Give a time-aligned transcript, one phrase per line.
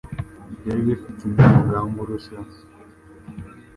[0.59, 2.45] byari bifite undi mugambi uruseho.